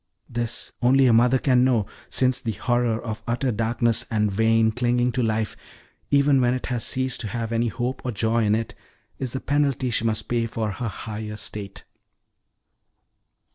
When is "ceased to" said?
6.83-7.27